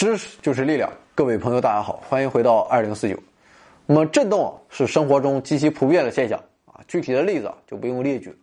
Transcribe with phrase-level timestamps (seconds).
[0.00, 3.14] 知识就是力量，各位朋友，大家好，欢迎回到二零四九。
[3.84, 8.34] 那么震动啊，是生活中极其普遍的现象啊，具体的例子就不用列举。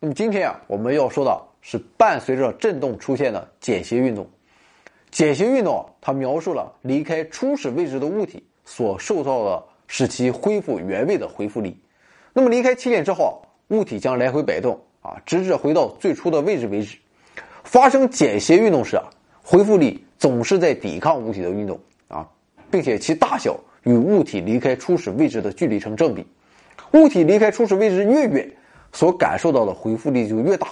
[0.00, 4.26] 那么今天啊，我们要说的是伴随着震动出现的简谐运动。
[5.10, 11.78] 简谐运动它描述了离开初始位置的物体所受到的使其恢复原位的恢复力。
[12.32, 16.96] 那么离开起点之后，物体将来回摆动啊，直至回到最初的位置为止。
[17.64, 19.04] 发生简谐运动时啊，
[19.42, 20.02] 恢复力。
[20.18, 22.26] 总是在抵抗物体的运动啊，
[22.70, 26.26] 并且其大小与物体离开初始位置的距离成正比。
[26.92, 28.50] 物体离开初始位置越远，
[28.92, 30.68] 所感受到的回复力就越大。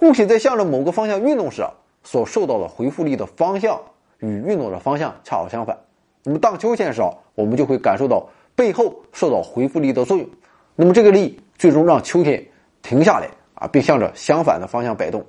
[0.00, 1.70] 物体在向着某个方向运动时啊，
[2.02, 3.80] 所受到的回复力的方向
[4.18, 5.76] 与运动的方向恰好相反。
[6.24, 10.28] 那么荡秋千时啊，我们就会感受到背后受到回复力的作用。
[10.76, 12.44] 那么这个力最终让秋千
[12.82, 15.24] 停下来啊，并向着相反的方向摆动。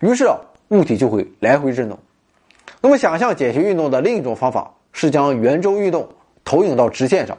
[0.00, 1.98] 于是啊，物体就会来回震动。
[2.80, 6.08] 那么，想象简谐运动的另一种方法是将圆周运动
[6.44, 7.36] 投影到直线上，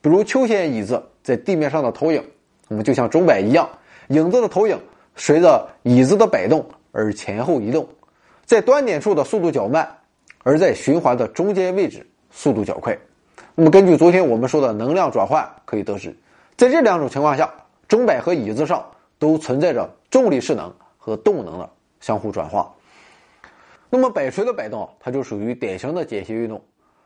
[0.00, 2.24] 比如秋千椅子在地面上的投影，
[2.68, 3.68] 那么就像钟摆一样，
[4.08, 4.80] 影子的投影
[5.16, 7.86] 随着椅子的摆动而前后移动，
[8.46, 9.86] 在端点处的速度较慢，
[10.42, 12.96] 而在循环的中间位置速度较快。
[13.54, 16.16] 那么，根据昨天我们说的能量转换可以得知，
[16.56, 17.52] 在这两种情况下，
[17.88, 18.84] 钟摆和椅子上
[19.18, 21.68] 都存在着重力势能和动能的
[22.00, 22.72] 相互转化。
[23.90, 26.62] 那么摆锤的摆动，它就属于典型的间歇运动。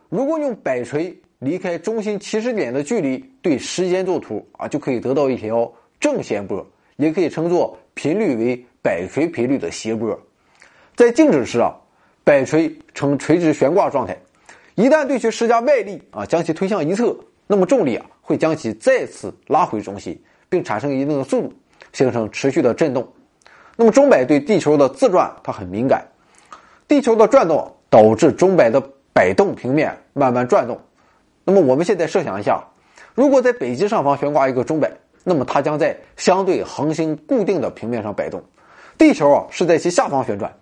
[0.09, 6.67] 如果用摆锤离开中心起始点的距离对时间作图啊，就可以得到一条正弦波，
[6.97, 10.19] 也可以称作频率为摆锤频率的斜波。
[10.95, 11.73] 在静止时啊，
[12.25, 14.17] 摆锤呈垂直悬挂状态，
[14.75, 17.17] 一旦对其施加外力啊，将其推向一侧，
[17.47, 21.53] 那么重力啊会将其再次拉回中心，并产生一定的速度，
[21.93, 23.11] 形成持续的震动。
[23.77, 26.07] 那么钟摆对地球的自转它很敏感。
[26.93, 28.79] 地球的转动导致钟摆的
[29.15, 30.79] 摆动平面慢慢转动。
[31.43, 32.63] 那么我们现在设想一下，
[33.15, 34.93] 如果在北极上方悬挂一个钟摆，
[35.25, 38.43] 那么它将在相对恒星固定的平面上摆动，
[38.99, 40.53] 地球啊是在其下方旋转。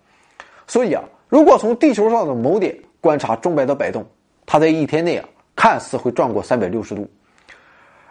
[0.67, 4.05] 所以啊，如果从地球上的某点观察钟摆的摆动，
[4.45, 7.05] 它在一天内啊看似会转过三百六十度。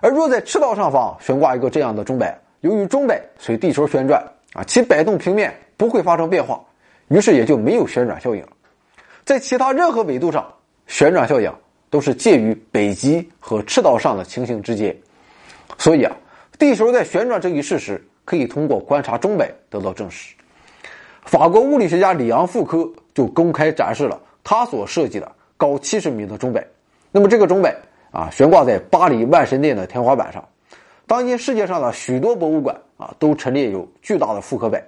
[0.03, 6.61] 而若在赤道上方悬挂一个这样的钟摆，由于钟摆随地球旋转啊，其摆动平面不会发生变化。
[7.11, 8.49] 于是也就没有旋转效应了，
[9.25, 10.47] 在其他任何纬度上，
[10.87, 11.53] 旋转效应
[11.91, 14.97] 都是介于北极和赤道上的情形之间。
[15.77, 16.17] 所以啊，
[16.57, 20.37] 地球在旋转这一事实可以通过观察钟摆得到证实。
[21.25, 26.65] 法国物理学家里昂·富科就公开展示了他所设计的高七十米的钟摆。
[27.11, 27.77] 那么这个钟摆
[28.13, 30.49] 啊，悬挂在巴黎万神殿的天花板上。
[31.09, 34.81] 当今世界上的许多博物馆啊，都陈列有巨大的复刻摆。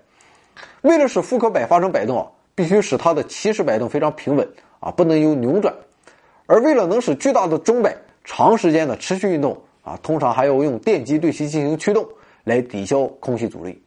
[0.82, 4.48] 为了使复刻摆发生摆动啊，必须使它的起始摆动非常平稳
[4.80, 5.72] 啊，不能有扭转。
[6.46, 12.06] 而为了能使巨大的钟摆长时间的持续运动啊，通常还要用电机对其进行驱动
[12.44, 13.82] 来抵消空气阻力。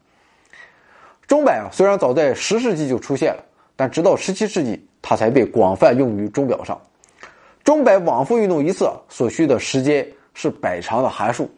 [1.28, 3.44] 钟摆啊，虽然早在十世纪就出现了，
[3.76, 6.80] 但直到十七世纪，它才被广泛用于钟表上。
[7.64, 11.50] 钟摆往复运动一次所需的时间是摆长的函数，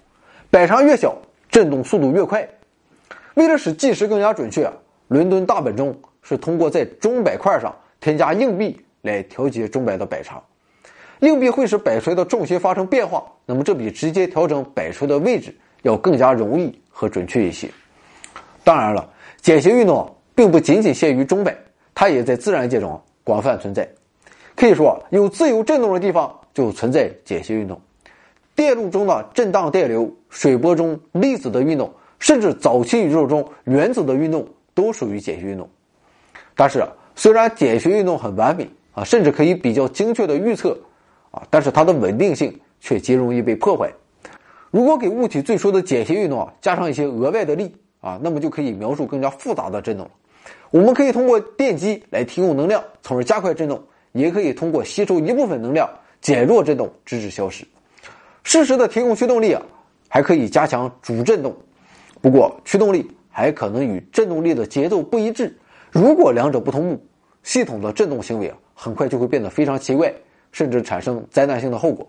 [0.50, 1.16] 摆长越小，
[1.50, 2.48] 振动速度越快。
[3.36, 4.72] 为了使计时更加准确，
[5.08, 10.44] 伦敦大本钟是通过在钟摆块上添加硬币来调节钟摆的摆长。
[11.22, 17.70] 硬币会使摆锤的重心发生变化，那么这比直接调整摆锤的位置要更加容易和准确一些。
[18.64, 19.10] 当然了，
[19.42, 21.58] 简谐运动并不仅仅限于钟摆，
[21.96, 23.88] 它也在自然界中广泛存在。
[24.56, 27.80] 可以说，有自由振动的地方就存在简谐运动。
[28.56, 31.92] 电路中的震荡电流，水波中粒子的运动。
[32.20, 34.44] 甚至早期宇宙中原子的运动
[34.78, 35.68] 都属于间歇运动，
[36.54, 36.86] 但是
[37.16, 40.78] 虽然间歇运动很完美啊，甚至可以比较精确的预测
[41.32, 43.92] 啊，但是它的稳定性却极容易被破坏。
[44.70, 50.12] 如果给物体最初的简谐运动啊加上一些额外的力啊，那么就可以描述更加复杂的振动了。
[50.70, 53.80] 我们可以通过电机来提供能量，从而加快振动；
[54.12, 55.90] 也可以通过吸收一部分能量，
[56.22, 57.66] 减弱振动，直至消失。
[58.44, 59.62] 适时的提供驱动力啊，
[60.08, 61.52] 还可以加强主振动。
[62.22, 65.56] 不过，驱动力还可能与振动力的节奏不一致。
[65.92, 67.00] 如果两者不同步，
[67.44, 70.12] 系统的振动行为啊，很快就会变得非常奇怪，
[70.52, 72.08] 甚至产生灾难性的后果。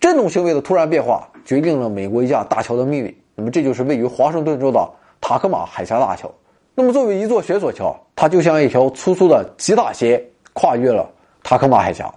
[0.00, 3.16] 振动行为的突然变化决定了美国一架大桥的命运。
[3.36, 4.84] 那么，这就是位于华盛顿州的
[5.20, 6.28] 塔克马海峡大桥。
[6.74, 10.20] 那么，作为一座悬索桥，它就像一条粗粗的吉大鞋，
[10.54, 11.08] 跨越了
[11.44, 12.12] 塔克马海峡。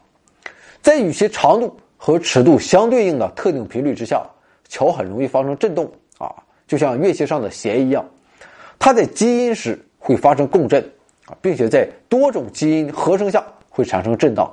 [0.82, 4.26] 在与其长度和尺度相对应的特定频率之下，
[4.68, 5.88] 桥很容易发生震动
[6.18, 6.34] 啊。
[6.68, 8.04] 就像乐器上的弦一样，
[8.78, 10.82] 它在基因时会发生共振
[11.26, 14.52] 啊，并且在多种基因合成下会产生震荡。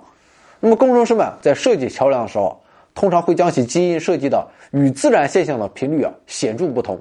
[0.60, 2.62] 那么工程师们在设计桥梁的时候，
[2.94, 7.00] 通常会将其基因设计的与自然现象的频率啊显著不同。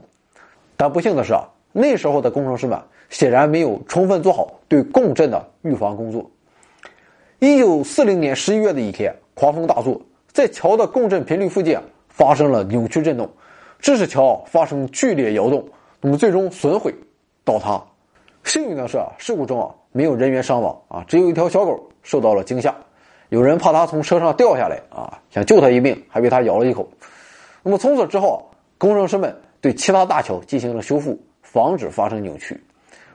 [0.75, 2.79] 但不幸的是啊，那时候的工程师们
[3.09, 6.29] 显然没有充分做好对共振的预防工作。
[7.39, 10.01] 一九四零年十一月的一天，狂风大作，
[10.31, 11.77] 在桥的共振频率附近
[12.09, 13.29] 发生了扭曲震动，
[13.79, 15.68] 致使桥发生剧烈摇动，
[16.01, 16.94] 那么最终损毁
[17.43, 17.81] 倒塌。
[18.43, 22.75] 幸运的是啊，事故中啊没有人员伤亡啊，只有一条小狗受到了惊吓。
[23.29, 26.89] 有人怕它从车上掉下来啊，想救它一命，还被它咬了一口。
[27.63, 32.59] 那么从此之后，工程师们对其他大桥进行了修复，防止发生扭曲。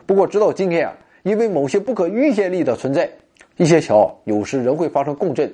[0.07, 0.95] 不过直到今天啊，
[1.25, 3.11] 因为某些不可预见力的存在，
[3.57, 5.53] 一些桥有时仍会发生共振，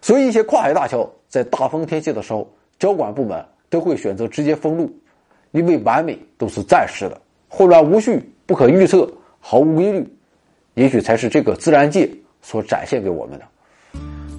[0.00, 4.90] 所以一些跨海大桥在大风天气的时候，交管部门都会选择直接封路，
[5.52, 7.20] 因为完美都是暂时的，
[7.54, 9.06] 混乱无序、不可预测、
[9.38, 10.16] 毫无规律，
[10.72, 12.08] 也许才是这个自然界
[12.40, 13.44] 所展现给我们的。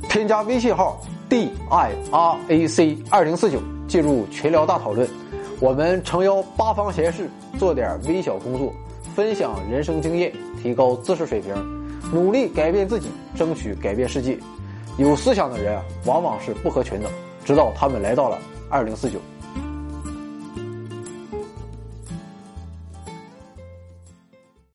[0.10, 1.00] 添加微信号
[1.30, 1.92] d i r
[2.48, 5.07] a c 二零四九，进入群聊大讨论。
[5.60, 7.30] 我们诚邀八方贤士
[7.60, 8.74] 做点微小工作，
[9.15, 11.54] 分享人生经验，提高知识水平，
[12.12, 14.36] 努力改变自己，争取改变世界。
[14.98, 17.07] 有思想的人往往是不合群的，
[17.45, 18.39] 直到他们来到了
[18.69, 19.19] 二零四九。